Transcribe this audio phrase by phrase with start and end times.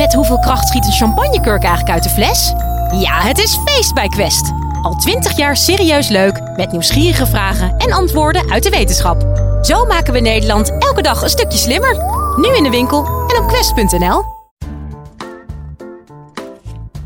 [0.00, 2.52] Met hoeveel kracht schiet een champagnekurk eigenlijk uit de fles?
[3.00, 4.52] Ja, het is feest bij Quest.
[4.82, 9.22] Al twintig jaar serieus leuk, met nieuwsgierige vragen en antwoorden uit de wetenschap.
[9.62, 11.96] Zo maken we Nederland elke dag een stukje slimmer.
[12.36, 14.24] Nu in de winkel en op quest.nl.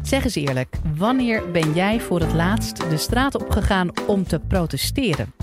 [0.02, 5.34] Zeg eens eerlijk, wanneer ben jij voor het laatst de straat opgegaan om te protesteren?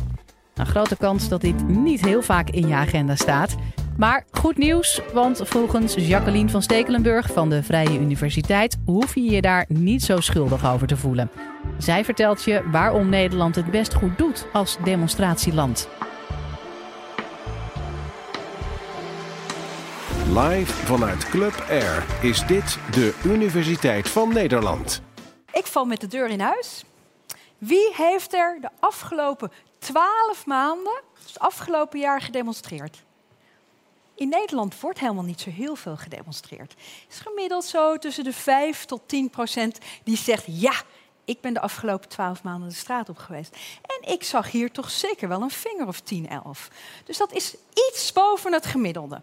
[0.55, 3.55] Een grote kans dat dit niet heel vaak in je agenda staat.
[3.97, 9.41] Maar goed nieuws, want volgens Jacqueline van Stekelenburg van de Vrije Universiteit hoef je je
[9.41, 11.29] daar niet zo schuldig over te voelen.
[11.77, 15.89] Zij vertelt je waarom Nederland het best goed doet als demonstratieland.
[20.27, 25.01] Live vanuit Club Air is dit de Universiteit van Nederland.
[25.53, 26.83] Ik val met de deur in huis.
[27.57, 33.03] Wie heeft er de afgelopen twaalf maanden, dus het afgelopen jaar, gedemonstreerd?
[34.21, 36.71] In Nederland wordt helemaal niet zo heel veel gedemonstreerd.
[36.71, 40.73] Het is gemiddeld zo tussen de 5 tot 10 procent die zegt: Ja,
[41.25, 43.57] ik ben de afgelopen twaalf maanden de straat op geweest.
[43.81, 46.69] En ik zag hier toch zeker wel een vinger of 10, 11.
[47.05, 47.55] Dus dat is
[47.89, 49.21] iets boven het gemiddelde.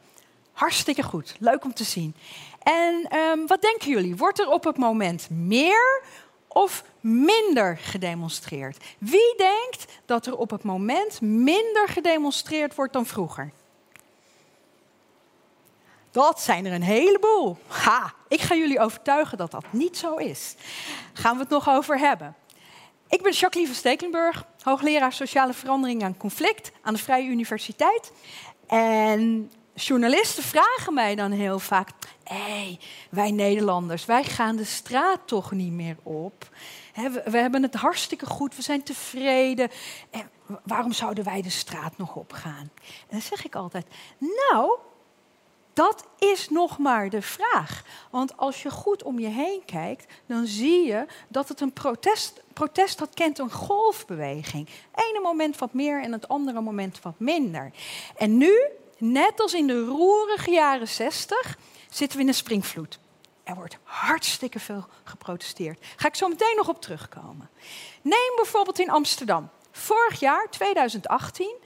[0.53, 2.15] Hartstikke goed, leuk om te zien.
[2.63, 4.17] En um, wat denken jullie?
[4.17, 6.03] Wordt er op het moment meer
[6.49, 8.85] of minder gedemonstreerd?
[8.99, 13.53] Wie denkt dat er op het moment minder gedemonstreerd wordt dan vroeger?
[16.19, 17.59] Dat zijn er een heleboel.
[17.67, 20.55] Ha, ik ga jullie overtuigen dat dat niet zo is.
[21.13, 22.37] Gaan we het nog over hebben.
[23.09, 28.13] Ik ben Jacqueline van Stekelenburg, hoogleraar sociale verandering en conflict aan de Vrije Universiteit.
[28.67, 31.89] En journalisten vragen mij dan heel vaak:
[32.25, 32.79] hé, hey,
[33.11, 36.49] wij Nederlanders, wij gaan de straat toch niet meer op?
[37.25, 39.71] we, hebben het hartstikke goed, we zijn tevreden.
[40.11, 40.31] En
[40.65, 42.71] waarom zouden wij de straat nog opgaan?
[42.83, 43.87] En dan zeg ik altijd:
[44.19, 44.79] Nou,
[45.79, 47.83] dat is nog maar de vraag.
[48.11, 52.43] Want als je goed om je heen kijkt, dan zie je dat het een protest,
[52.53, 54.69] protest dat kent een golfbeweging.
[54.95, 57.73] Ene moment wat meer en het andere moment wat minder.
[58.17, 58.53] En nu,
[58.97, 61.59] net als in de roerige jaren 60,
[61.91, 62.99] zitten we in een springvloed.
[63.43, 65.85] Er wordt hartstikke veel geprotesteerd.
[65.97, 67.51] Ga ik zo meteen nog op terugkomen.
[68.03, 69.51] Neem bijvoorbeeld in Amsterdam.
[69.71, 71.57] Vorig jaar, 2018,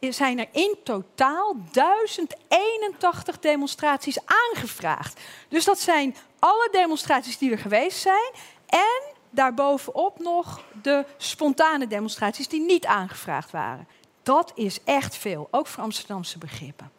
[0.00, 5.20] zijn er in totaal 1081 demonstraties aangevraagd.
[5.48, 8.32] Dus dat zijn alle demonstraties die er geweest zijn
[8.66, 13.88] en daarbovenop nog de spontane demonstraties die niet aangevraagd waren.
[14.22, 16.90] Dat is echt veel, ook voor Amsterdamse begrippen.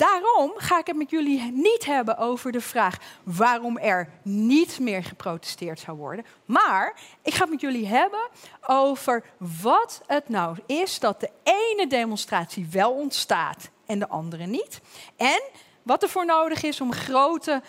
[0.00, 5.04] Daarom ga ik het met jullie niet hebben over de vraag waarom er niet meer
[5.04, 6.24] geprotesteerd zou worden.
[6.44, 8.28] Maar ik ga het met jullie hebben
[8.66, 9.24] over
[9.62, 14.80] wat het nou is dat de ene demonstratie wel ontstaat en de andere niet.
[15.16, 15.42] En
[15.82, 17.62] wat er voor nodig is om grote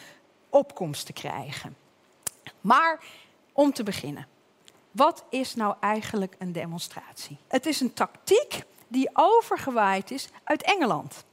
[0.50, 1.78] opkomst te krijgen.
[2.62, 3.04] Maar
[3.52, 4.28] om te beginnen.
[4.92, 7.38] Wat is nou eigenlijk een demonstratie?
[7.48, 11.24] Het is een tactiek die overgewaaid is uit Engeland.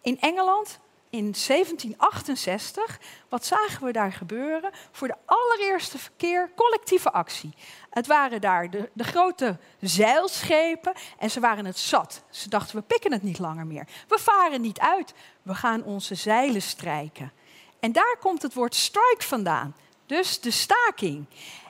[0.00, 0.78] In Engeland
[1.10, 4.70] in 1768, wat zagen we daar gebeuren?
[4.90, 7.54] Voor de allereerste keer collectieve actie.
[7.90, 12.22] Het waren daar de, de, grote zeilschepen en ze waren het zat.
[12.30, 13.86] Ze dachten, we pikken het niet langer meer.
[14.08, 17.32] We varen niet uit, we gaan onze zeilen strijken.
[17.80, 19.76] En daar komt het woord strike vandaan,
[20.06, 21.26] dus de staking.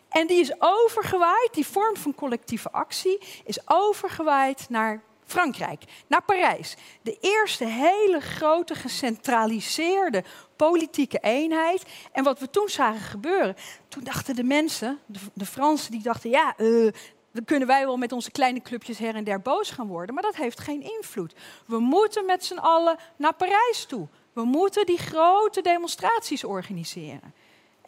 [0.09, 6.77] En die is overgewaaid, die vorm van collectieve actie is overgewaaid naar Frankrijk, naar Parijs.
[7.03, 10.25] De eerste hele grote gecentraliseerde
[10.57, 11.85] politieke eenheid.
[12.13, 13.57] En wat we toen zagen gebeuren,
[13.89, 14.99] toen dachten de mensen,
[15.35, 16.93] de, Fransen, die dachten, ja, uh,
[17.33, 20.23] dan kunnen wij wel met onze kleine clubjes her en der boos gaan worden, maar
[20.23, 21.35] dat heeft geen invloed.
[21.67, 24.09] We moeten met z'n allen naar Parijs toe.
[24.33, 27.35] We moeten die grote demonstraties organiseren.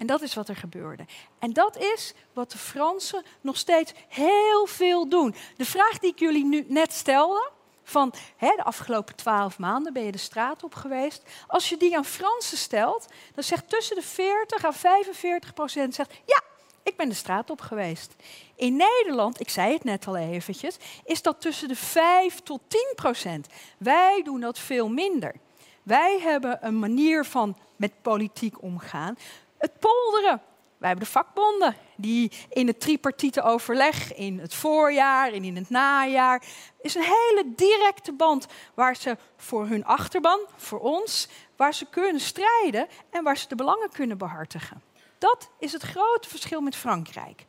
[0.00, 1.04] En dat is wat er gebeurde.
[1.38, 5.34] En dat is wat de Fransen nog steeds heel veel doen.
[5.56, 7.50] De vraag die ik jullie nu net stelde,
[7.82, 11.22] van hè, de afgelopen twaalf maanden ben je de straat op geweest.
[11.46, 16.12] Als je die aan Fransen stelt, dan zegt tussen de 40 en 45 procent zegt,
[16.26, 16.42] ja,
[16.82, 18.14] ik ben de straat op geweest.
[18.54, 22.92] In Nederland, ik zei het net al eventjes, is dat tussen de 5 tot 10
[22.94, 23.46] procent.
[23.78, 25.34] Wij doen dat veel minder.
[25.82, 29.16] Wij hebben een manier van met politiek omgaan
[29.60, 30.42] het polderen.
[30.78, 35.70] Wij hebben de vakbonden die in het tripartite overleg in het voorjaar en in het
[35.70, 36.42] najaar
[36.80, 42.20] is een hele directe band waar ze voor hun achterban, voor ons, waar ze kunnen
[42.20, 44.82] strijden en waar ze de belangen kunnen behartigen.
[45.18, 47.46] Dat is het grote verschil met Frankrijk.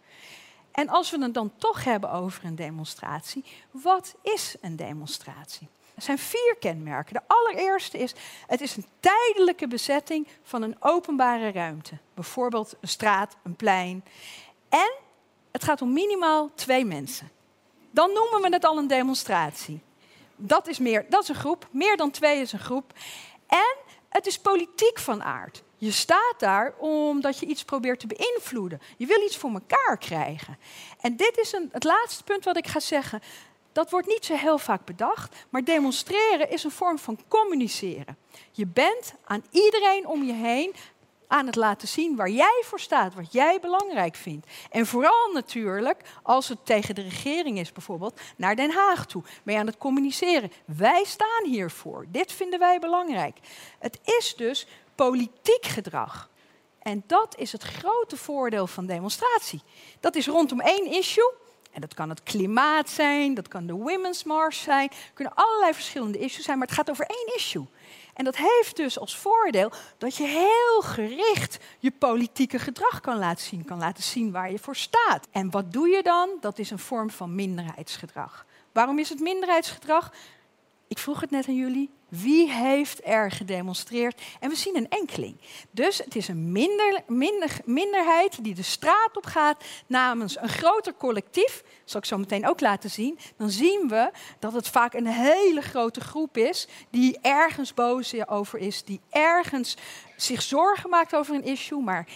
[0.71, 5.67] En als we het dan toch hebben over een demonstratie, wat is een demonstratie?
[5.95, 7.13] Er zijn vier kenmerken.
[7.13, 8.13] De allereerste is,
[8.47, 11.97] het is een tijdelijke bezetting van een openbare ruimte.
[12.13, 14.03] Bijvoorbeeld een straat, een plein.
[14.69, 14.93] En
[15.51, 17.31] het gaat om minimaal twee mensen.
[17.91, 19.81] Dan noemen we het al een demonstratie.
[20.35, 22.93] Dat is, meer, dat is een groep, meer dan twee is een groep.
[23.47, 23.75] En
[24.09, 25.63] het is politiek van aard.
[25.77, 28.81] Je staat daar omdat je iets probeert te beïnvloeden.
[28.97, 30.57] Je wil iets voor elkaar krijgen.
[30.99, 33.21] En dit is een, het laatste punt wat ik ga zeggen.
[33.71, 38.18] Dat wordt niet zo heel vaak bedacht, maar demonstreren is een vorm van communiceren.
[38.51, 40.73] Je bent aan iedereen om je heen
[41.31, 44.47] aan het laten zien waar jij voor staat, wat jij belangrijk vindt.
[44.69, 49.23] En vooral natuurlijk, als het tegen de regering is bijvoorbeeld, naar Den Haag toe.
[49.44, 50.51] Ben je aan het communiceren.
[50.65, 52.06] Wij staan hiervoor.
[52.09, 53.38] Dit vinden wij belangrijk.
[53.79, 56.29] Het is dus politiek gedrag.
[56.81, 59.62] En dat is het grote voordeel van demonstratie.
[60.00, 61.31] Dat is rondom één issue.
[61.71, 64.89] En dat kan het klimaat zijn, dat kan de Women's March zijn.
[65.13, 67.65] Kunnen allerlei verschillende issues zijn, maar het gaat over één issue.
[68.13, 73.45] En dat heeft dus als voordeel dat je heel gericht je politieke gedrag kan laten
[73.45, 75.27] zien, kan laten zien waar je voor staat.
[75.31, 76.29] En wat doe je dan?
[76.41, 78.45] Dat is een vorm van minderheidsgedrag.
[78.71, 80.13] Waarom is het minderheidsgedrag?
[80.88, 81.89] Ik vroeg het net aan jullie.
[82.11, 84.21] Wie heeft er gedemonstreerd?
[84.39, 85.37] En we zien een enkeling.
[85.71, 90.93] Dus het is een minder, minder, minderheid die de straat op gaat namens een groter
[90.93, 91.61] collectief.
[91.61, 93.19] Dat zal ik zo meteen ook laten zien.
[93.37, 98.59] Dan zien we dat het vaak een hele grote groep is die ergens boos over
[98.59, 99.77] is, die ergens
[100.15, 102.07] zich zorgen maakt over een issue, maar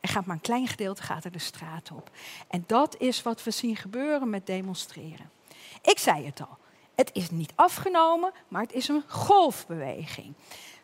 [0.00, 2.10] er gaat maar een klein gedeelte gaat er de straat op.
[2.48, 5.30] En dat is wat we zien gebeuren met demonstreren.
[5.82, 6.59] Ik zei het al.
[7.00, 10.34] Het is niet afgenomen, maar het is een golfbeweging.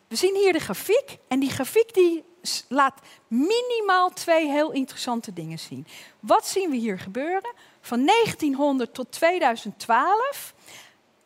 [0.09, 2.25] We zien hier de grafiek en die grafiek die
[2.69, 5.87] laat minimaal twee heel interessante dingen zien.
[6.21, 7.55] Wat zien we hier gebeuren?
[7.81, 10.55] Van 1900 tot 2012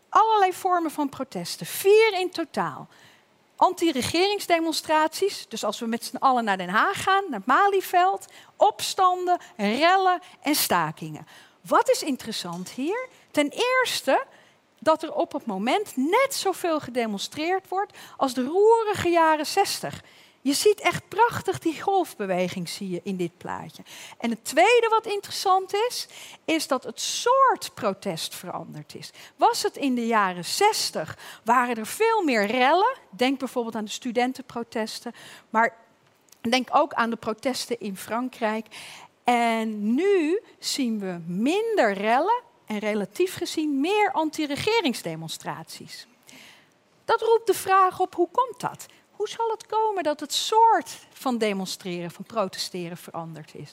[0.09, 2.89] allerlei vormen van protesten, vier in totaal.
[3.57, 8.27] Anti-regeringsdemonstraties, dus als we met z'n allen naar Den Haag gaan, naar het Malieveld,
[8.57, 11.27] opstanden, rellen en stakingen.
[11.61, 13.09] Wat is interessant hier?
[13.31, 14.25] Ten eerste
[14.81, 20.03] dat er op het moment net zoveel gedemonstreerd wordt als de roerige jaren 60.
[20.43, 23.83] Je ziet echt prachtig die golfbeweging zie je in dit plaatje.
[24.19, 26.09] En het tweede wat interessant is,
[26.45, 29.11] is dat het soort protest veranderd is.
[29.37, 32.97] Was het in de jaren 60, waren er veel meer rellen.
[33.11, 35.15] Denk bijvoorbeeld aan de studentenprotesten,
[35.51, 35.77] maar
[36.41, 38.67] denk ook aan de protesten in Frankrijk.
[39.25, 46.07] En nu zien we minder rellen en relatief gezien meer anti-regeringsdemonstraties.
[47.05, 48.87] Dat roept de vraag op hoe komt dat?
[49.11, 53.73] Hoe zal het komen dat het soort van demonstreren, van protesteren veranderd is?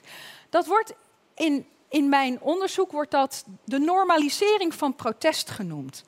[0.49, 0.93] Dat wordt
[1.35, 6.03] in, in mijn onderzoek wordt dat de normalisering van protest genoemd.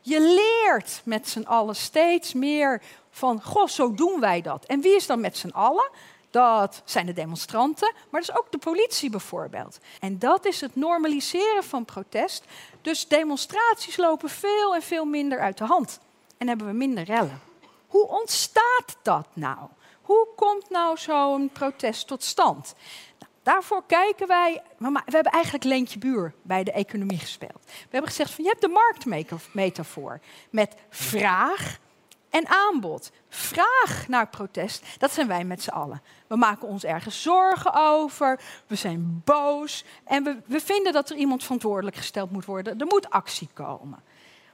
[0.00, 4.64] Je leert met z'n allen steeds meer van, goh, zo doen wij dat.
[4.64, 5.90] En wie is dan met z'n allen?
[6.34, 9.78] Dat zijn de demonstranten, maar dat is ook de politie bijvoorbeeld.
[10.00, 12.44] En dat is het normaliseren van protest.
[12.82, 16.00] Dus demonstraties lopen veel en veel minder uit de hand.
[16.38, 17.40] En hebben we minder rellen.
[17.86, 19.58] Hoe ontstaat dat nou?
[20.02, 22.74] Hoe komt nou zo'n protest tot stand?
[23.18, 24.62] Nou, daarvoor kijken wij.
[24.78, 27.64] We hebben eigenlijk Leentje Buur bij de economie gespeeld.
[27.64, 30.20] We hebben gezegd: van je hebt de marktmetafoor
[30.50, 31.78] met vraag
[32.34, 33.10] en aanbod.
[33.28, 36.02] Vraag naar protest, dat zijn wij met z'n allen.
[36.26, 41.16] We maken ons ergens zorgen over, we zijn boos en we, we vinden dat er
[41.16, 42.78] iemand verantwoordelijk gesteld moet worden.
[42.78, 44.02] Er moet actie komen.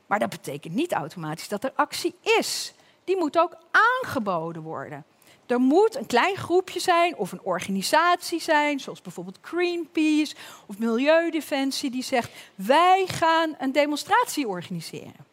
[0.07, 2.75] Maar dat betekent niet automatisch dat er actie is.
[3.05, 5.05] Die moet ook aangeboden worden.
[5.47, 10.35] Er moet een klein groepje zijn of een organisatie zijn, zoals bijvoorbeeld Greenpeace
[10.67, 15.30] of Milieudefensie, die zegt: wij gaan een demonstratie organiseren.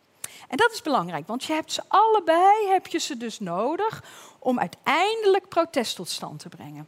[0.48, 4.04] En dat is belangrijk, want je hebt ze allebei heb je ze dus nodig
[4.40, 6.88] om uiteindelijk protest tot stand te brengen.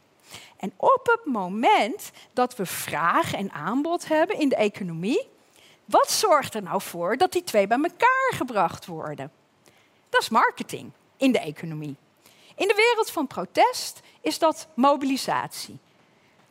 [0.56, 5.28] En op het moment dat we vraag en aanbod hebben in de economie,
[5.84, 9.32] wat zorgt er nou voor dat die twee bij elkaar gebracht worden?
[10.08, 11.96] Dat is marketing in de economie.
[12.54, 15.78] In de wereld van protest is dat mobilisatie.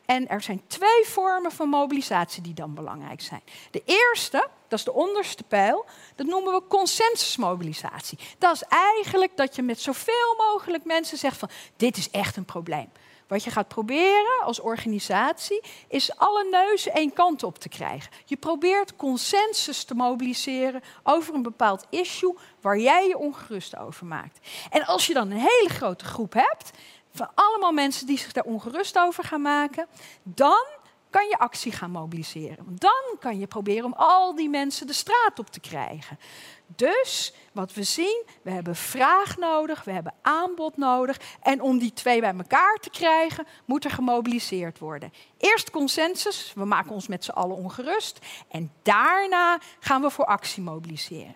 [0.06, 3.42] En er zijn twee vormen van mobilisatie die dan belangrijk zijn.
[3.72, 5.86] De eerste, dat is de onderste pijl,
[6.16, 8.20] dat noemen we consensusmobilisatie.
[8.38, 12.46] Dat is eigenlijk dat je met zoveel mogelijk mensen zegt van dit is echt een
[12.46, 12.90] probleem.
[13.28, 18.12] Wat je gaat proberen als organisatie is alle neuzen één kant op te krijgen.
[18.26, 24.48] Je probeert consensus te mobiliseren over een bepaald issue waar jij je ongerust over maakt.
[24.70, 26.72] En als je dan een hele grote groep hebt,
[27.14, 29.88] van allemaal mensen die zich daar ongerust over gaan maken,
[30.24, 30.66] dan
[31.10, 32.66] kan je actie gaan mobiliseren.
[32.68, 36.20] Dan kan je proberen om al die mensen de straat op te krijgen.
[36.66, 41.20] Dus wat we zien, we hebben vraag nodig, we hebben aanbod nodig.
[41.42, 45.14] En om die twee bij elkaar te krijgen, moet er gemobiliseerd worden.
[45.38, 48.20] Eerst consensus, we maken ons met z'n allen ongerust.
[48.48, 51.36] En daarna gaan we voor actie mobiliseren.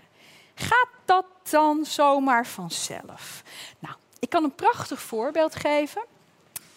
[0.55, 3.43] Gaat dat dan zomaar vanzelf?
[3.79, 6.05] Nou, ik kan een prachtig voorbeeld geven.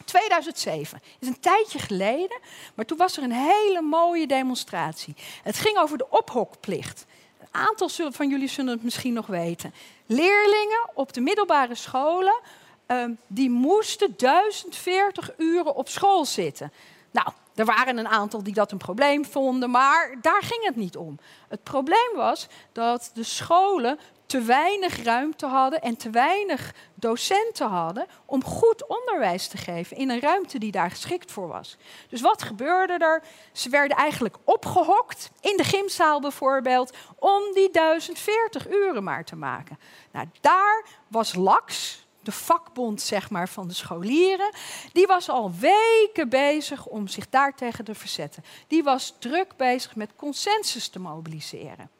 [0.06, 2.38] 2007 is een tijdje geleden,
[2.74, 5.14] maar toen was er een hele mooie demonstratie.
[5.42, 7.06] Het ging over de ophokplicht.
[7.40, 9.74] Een aantal van jullie zullen het misschien nog weten.
[10.06, 12.40] Leerlingen op de middelbare scholen,
[12.86, 16.72] ehm, die moesten 1040 uren op school zitten.
[17.10, 20.96] Nou, er waren een aantal die dat een probleem vonden, maar daar ging het niet
[20.96, 21.18] om.
[21.48, 28.06] Het probleem was dat de scholen te weinig ruimte hadden en te weinig docenten hadden
[28.24, 31.76] om goed onderwijs te geven in een ruimte die daar geschikt voor was.
[32.08, 33.22] Dus wat gebeurde er?
[33.52, 39.78] Ze werden eigenlijk opgehokt, in de gymzaal bijvoorbeeld, om die 1040 uren maar te maken.
[40.12, 44.50] Nou, daar was LAX, de vakbond zeg maar, van de scholieren,
[44.92, 48.44] die was al weken bezig om zich daartegen te verzetten.
[48.66, 51.90] Die was druk bezig met consensus te mobiliseren.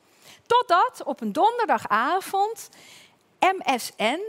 [0.47, 2.69] Totdat op een donderdagavond
[3.41, 4.21] MSN,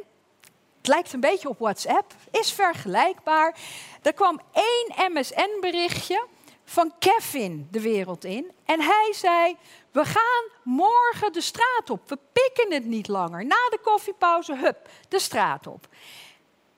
[0.78, 3.58] het lijkt een beetje op WhatsApp, is vergelijkbaar.
[4.02, 6.26] Er kwam één MSN-berichtje
[6.66, 8.52] van Kevin de wereld in.
[8.66, 9.58] En hij zei:
[9.92, 12.10] We gaan morgen de straat op.
[12.10, 13.46] We pikken het niet langer.
[13.46, 15.88] Na de koffiepauze, hup, de straat op.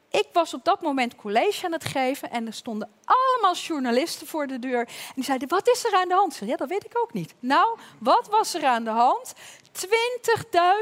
[0.09, 2.89] Ik was op dat moment college aan het geven en er stonden
[3.39, 4.79] allemaal journalisten voor de deur.
[4.79, 6.41] En die zeiden, wat is er aan de hand?
[6.45, 7.33] Ja, dat weet ik ook niet.
[7.39, 9.33] Nou, wat was er aan de hand?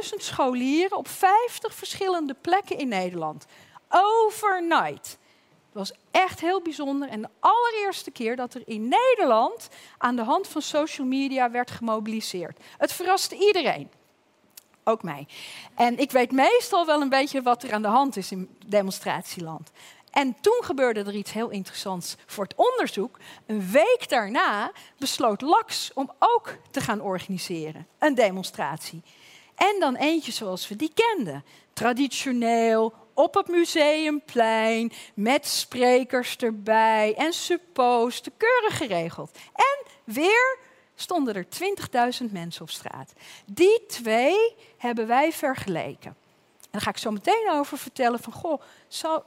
[0.09, 3.45] 20.000 scholieren op 50 verschillende plekken in Nederland.
[3.89, 5.17] Overnight.
[5.73, 7.09] Dat was echt heel bijzonder.
[7.09, 11.71] En de allereerste keer dat er in Nederland aan de hand van social media werd
[11.71, 12.59] gemobiliseerd.
[12.77, 13.89] Het verraste iedereen
[14.87, 15.27] ook mij.
[15.75, 19.71] En ik weet meestal wel een beetje wat er aan de hand is in demonstratieland.
[20.17, 23.19] En toen gebeurde er iets heel interessants voor het onderzoek.
[23.45, 29.01] Een week daarna besloot LAX om ook te gaan organiseren, een demonstratie.
[29.55, 31.43] En dan eentje zoals we die kenden.
[31.73, 39.37] Traditioneel, op het museumplein, met sprekers erbij en suppost, keurig geregeld.
[39.53, 40.57] En weer
[40.95, 41.45] stonden er
[42.25, 43.13] 20.000 mensen op straat.
[43.45, 46.15] Die twee hebben wij vergeleken.
[46.71, 48.61] Daar ga ik zo meteen over vertellen van, goh,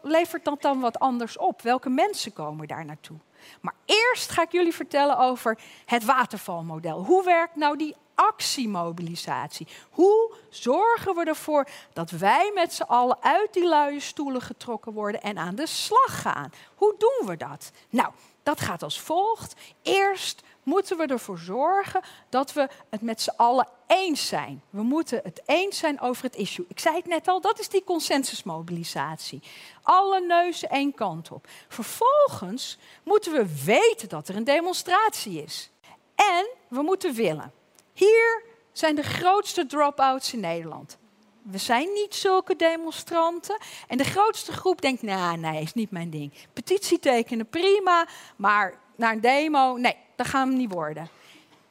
[0.02, 1.62] levert dat dan wat anders op?
[1.62, 3.16] Welke mensen komen daar naartoe?
[3.60, 7.04] Maar eerst ga ik jullie vertellen over het watervalmodel.
[7.04, 9.66] Hoe werkt nou die actiemobilisatie?
[9.90, 15.22] Hoe zorgen we ervoor dat wij met z'n allen uit die luie stoelen getrokken worden
[15.22, 16.52] en aan de slag gaan?
[16.74, 17.70] Hoe doen we dat?
[17.90, 19.54] Nou, dat gaat als volgt.
[19.82, 24.62] Eerst moeten we ervoor zorgen dat we het met z'n allen eens zijn.
[24.70, 26.64] We moeten het eens zijn over het issue.
[26.68, 29.42] Ik zei het net al, dat is die consensusmobilisatie.
[29.82, 31.46] Alle neuzen één kant op.
[31.68, 35.70] Vervolgens moeten we weten dat er een demonstratie is.
[36.14, 37.52] En we moeten willen.
[37.92, 40.98] Hier zijn de grootste drop-outs in Nederland.
[41.42, 43.58] We zijn niet zulke demonstranten.
[43.88, 46.32] En de grootste groep denkt, nou, nee, is niet mijn ding.
[46.52, 51.08] Petitie tekenen, prima, maar naar een demo, nee, dat gaan we niet worden.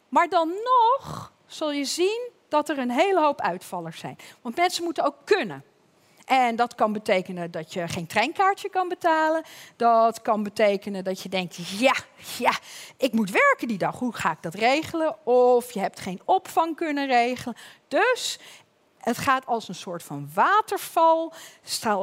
[0.07, 4.17] Maar dan nog zul je zien dat er een hele hoop uitvallers zijn.
[4.41, 5.63] Want mensen moeten ook kunnen.
[6.25, 9.43] En dat kan betekenen dat je geen treinkaartje kan betalen.
[9.75, 11.95] Dat kan betekenen dat je denkt, ja,
[12.37, 12.51] ja,
[12.97, 13.99] ik moet werken die dag.
[13.99, 15.25] Hoe ga ik dat regelen?
[15.25, 17.57] Of je hebt geen opvang kunnen regelen.
[17.87, 18.39] Dus
[18.97, 21.33] het gaat als een soort van waterval.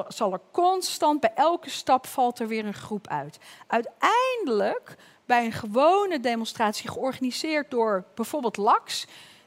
[0.09, 3.39] Zal er constant, bij elke stap valt er weer een groep uit.
[3.67, 4.97] Uiteindelijk
[5.27, 9.07] bij een gewone demonstratie georganiseerd door bijvoorbeeld LAX,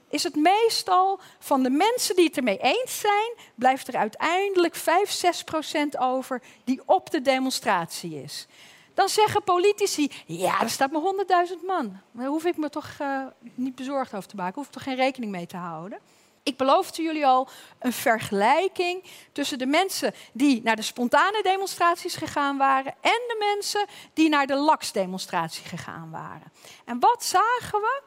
[0.09, 5.11] is het meestal van de mensen die het ermee eens zijn, blijft er uiteindelijk 5,
[5.11, 8.47] 6 procent over die op de demonstratie is.
[8.93, 11.99] Dan zeggen politici, ja, er staat maar 100.000 man.
[12.11, 14.95] Daar hoef ik me toch uh, niet bezorgd over te maken, hoef ik toch geen
[14.95, 15.99] rekening mee te houden.
[16.49, 17.47] Ik beloofde jullie al
[17.79, 23.85] een vergelijking tussen de mensen die naar de spontane demonstraties gegaan waren en de mensen
[24.13, 26.51] die naar de LAX-demonstratie gegaan waren.
[26.85, 28.01] En wat zagen we?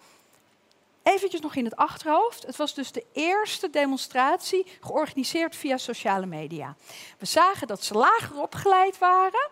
[1.03, 2.47] Eventjes nog in het achterhoofd.
[2.47, 6.77] Het was dus de eerste demonstratie georganiseerd via sociale media.
[7.19, 9.51] We zagen dat ze lager opgeleid waren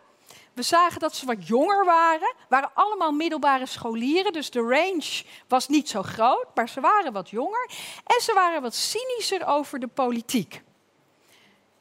[0.52, 5.69] we zagen dat ze wat jonger waren, waren allemaal middelbare scholieren, dus de range was
[5.69, 7.71] niet zo groot, maar ze waren wat jonger
[8.04, 10.62] en ze waren wat cynischer over de politiek.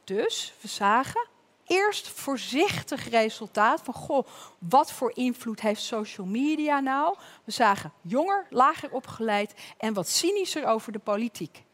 [0.04, 1.28] Dus we zagen
[1.66, 4.26] eerst voorzichtig resultaat van, goh,
[4.58, 7.16] wat voor invloed heeft social media nou?
[7.44, 11.64] We zagen jonger, lager opgeleid en wat cynischer over de politiek.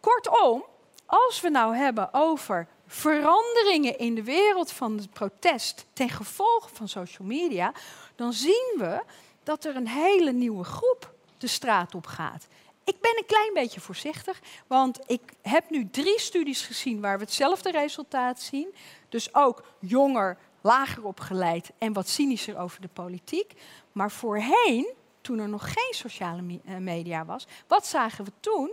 [0.00, 0.64] Kortom,
[1.06, 6.88] als we nou hebben over veranderingen in de wereld van het protest ten gevolge van
[6.88, 7.72] social media,
[8.16, 9.02] dan zien we
[9.42, 12.46] dat er een hele nieuwe groep de straat op gaat.
[12.84, 17.24] Ik ben een klein beetje voorzichtig, want ik heb nu drie studies gezien waar we
[17.24, 18.74] hetzelfde resultaat zien.
[19.08, 23.52] Dus ook jonger, lager opgeleid en wat cynischer over de politiek.
[23.92, 28.70] Maar voorheen, toen er nog geen sociale eh, media was, wat zagen we toen?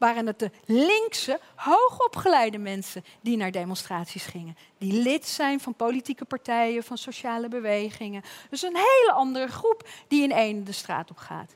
[0.00, 4.56] Waren het de linkse, hoogopgeleide mensen die naar demonstraties gingen.
[4.78, 8.22] Die lid zijn van politieke partijen, van sociale bewegingen.
[8.50, 11.54] Dus een hele andere groep die in één de straat op gaat.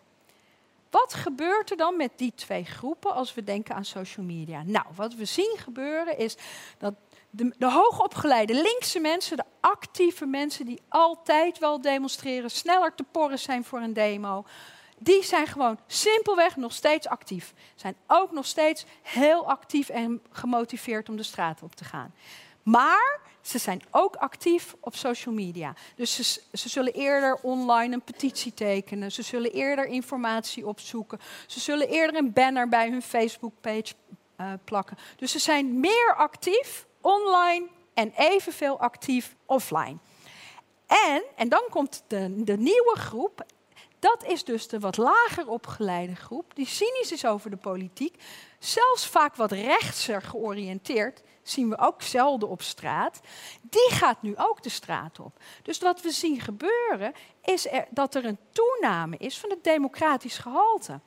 [0.90, 4.62] Wat gebeurt er dan met die twee groepen als we denken aan social media?
[4.62, 6.36] Nou, wat we zien gebeuren is
[6.78, 6.94] dat
[7.30, 13.38] de, de hoogopgeleide linkse mensen, de actieve mensen die altijd wel demonstreren, sneller te porren
[13.38, 14.44] zijn voor een demo,
[15.04, 17.54] die zijn gewoon simpelweg nog steeds actief.
[17.74, 22.14] Zijn ook nog steeds heel actief en gemotiveerd om de straat op te gaan.
[22.62, 25.74] Maar ze zijn ook actief op social media.
[25.96, 29.12] Dus ze, ze, zullen eerder online een petitie tekenen.
[29.12, 31.20] Ze zullen eerder informatie opzoeken.
[31.46, 33.94] Ze zullen eerder een banner bij hun Facebook-page
[34.40, 34.96] uh, plakken.
[35.16, 39.96] Dus ze zijn meer actief online en evenveel actief offline.
[40.86, 43.44] En, en dan komt de, de nieuwe groep,
[44.04, 48.22] dat is dus de wat lager opgeleide groep, die cynisch is over de politiek,
[48.58, 53.20] zelfs vaak wat rechtser georiënteerd, zien we ook zelden op straat.
[53.62, 55.38] Die gaat nu ook de straat op.
[55.62, 60.38] Dus wat we zien gebeuren, is er, dat er een toename is van het democratisch
[60.38, 61.00] gehalte.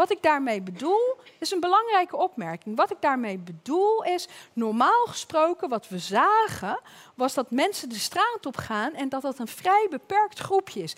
[0.00, 2.76] Wat ik daarmee bedoel, is een belangrijke opmerking.
[2.76, 6.80] Wat ik daarmee bedoel is, normaal gesproken, wat we zagen,
[7.14, 10.96] was dat mensen de straat op gaan en dat dat een vrij beperkt groepje is.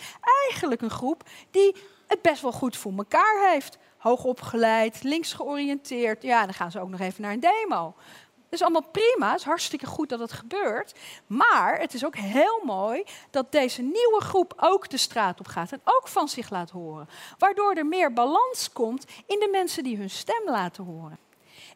[0.49, 3.79] Eigenlijk een groep die het best wel goed voor elkaar heeft.
[3.99, 6.23] Hoogopgeleid, links georiënteerd.
[6.23, 7.95] Ja, dan gaan ze ook nog even naar een demo.
[8.53, 10.95] Is allemaal prima, het is hartstikke goed dat het gebeurt.
[11.27, 15.73] Maar het is ook heel mooi dat deze nieuwe groep ook de straat op gaat
[15.73, 17.09] en ook van zich laat horen.
[17.39, 21.19] Waardoor er meer balans komt in de mensen die hun stem laten horen.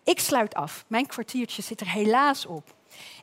[0.04, 0.84] Ik sluit af.
[0.86, 2.74] Mijn kwartiertje zit er helaas op.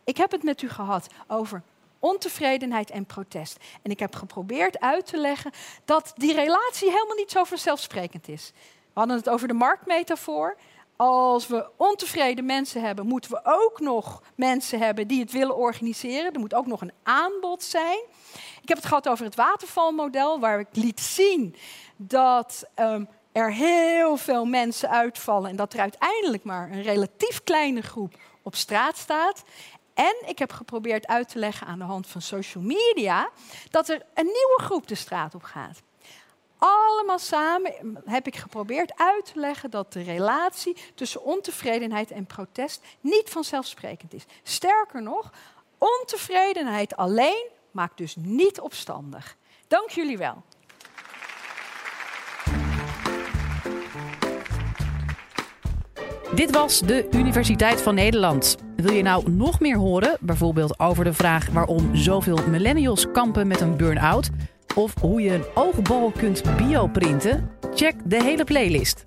[0.04, 1.62] Ik heb het met u gehad over
[2.00, 3.58] ontevredenheid en protest.
[3.82, 5.52] En ik heb geprobeerd uit te leggen
[5.86, 8.52] dat die relatie helemaal niet zo vanzelfsprekend is.
[8.94, 10.58] We hadden het over de marktmetafoor
[10.96, 16.34] als we ontevreden mensen hebben, moeten we ook nog mensen hebben die het willen organiseren.
[16.34, 18.00] Er moet ook nog een aanbod zijn.
[18.62, 21.56] Ik heb het gehad over het watervalmodel, waar ik liet zien
[21.96, 27.82] dat um, er heel veel mensen uitvallen en dat er uiteindelijk maar een relatief kleine
[27.82, 29.44] groep op straat staat.
[29.94, 33.30] En ik heb geprobeerd uit te leggen aan de hand van social media
[33.70, 35.82] dat er een nieuwe groep de straat op gaat
[36.64, 42.82] allemaal samen heb ik geprobeerd uit te leggen dat de relatie tussen ontevredenheid en protest
[43.00, 44.26] niet vanzelfsprekend is.
[44.44, 45.32] Sterker nog,
[45.78, 49.38] ontevredenheid alleen maakt dus niet opstandig.
[49.68, 50.44] Dank jullie wel.
[56.36, 58.58] Dit was de Universiteit van Nederland.
[58.76, 63.62] Wil je nou nog meer horen, bijvoorbeeld over de vraag waarom zoveel millennials kampen met
[63.62, 64.30] een burn-out?
[64.76, 67.50] Of hoe je een oogbal kunt bioprinten?
[67.74, 69.04] Check de hele playlist.